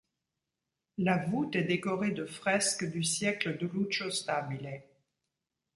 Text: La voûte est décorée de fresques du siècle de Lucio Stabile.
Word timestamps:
La 0.97 1.17
voûte 1.27 1.55
est 1.55 1.63
décorée 1.65 2.09
de 2.09 2.25
fresques 2.25 2.89
du 2.91 3.03
siècle 3.03 3.55
de 3.59 3.67
Lucio 3.67 4.09
Stabile. 4.09 4.81